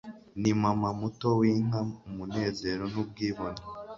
ni 0.41 0.51
mama 0.61 0.89
muto 0.99 1.29
w'inka, 1.39 1.79
umunezero 2.09 2.83
n'ubwibone 2.93 3.59